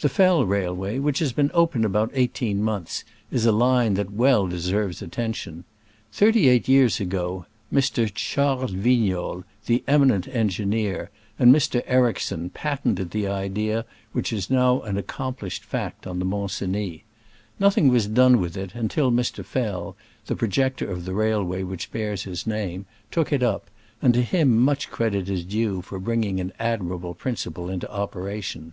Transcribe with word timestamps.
The 0.00 0.08
Fell 0.08 0.46
railway, 0.46 0.98
which 0.98 1.18
has 1.18 1.34
been 1.34 1.50
open 1.52 1.84
about 1.84 2.10
eighteen 2.14 2.62
months, 2.62 3.04
is 3.30 3.44
a 3.44 3.52
line 3.52 3.92
that 4.00 4.10
well 4.14 4.46
deserves 4.46 5.02
attention. 5.02 5.64
Thirty 6.10 6.48
eight 6.48 6.68
years 6.68 7.00
ago, 7.00 7.44
Mr. 7.70 8.10
Charles 8.14 8.72
VignoUes, 8.72 9.44
the 9.66 9.84
eminent 9.86 10.26
engineer, 10.28 11.10
and 11.38 11.54
Mr. 11.54 11.82
Ericsson, 11.86 12.48
patented 12.48 13.10
the 13.10 13.26
idea 13.28 13.84
which 14.12 14.32
is 14.32 14.48
now 14.48 14.80
an 14.80 14.96
ac 14.96 15.04
complished 15.06 15.62
fact 15.64 16.06
on 16.06 16.18
the 16.18 16.24
Mont 16.24 16.50
Cenis. 16.50 17.02
Nothing 17.60 17.88
was 17.88 18.06
done 18.06 18.40
with 18.40 18.56
it 18.56 18.74
until 18.74 19.12
Mr. 19.12 19.44
Fell, 19.44 19.96
the 20.28 20.34
projector 20.34 20.90
of 20.90 21.04
the 21.04 21.12
railway 21.12 21.62
which 21.62 21.92
bears 21.92 22.22
his 22.22 22.46
name, 22.46 22.86
took 23.10 23.34
it 23.34 23.42
up, 23.42 23.68
and 24.00 24.14
to 24.14 24.22
him 24.22 24.56
much 24.56 24.88
credit 24.90 25.28
is 25.28 25.44
due 25.44 25.82
for 25.82 25.98
bringing 25.98 26.40
an 26.40 26.54
admirable 26.58 27.12
principle 27.12 27.68
into 27.68 27.86
operation. 27.92 28.72